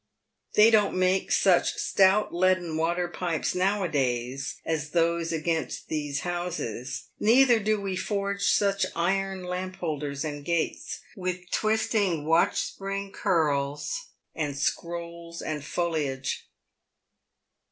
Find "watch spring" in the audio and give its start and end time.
12.25-13.11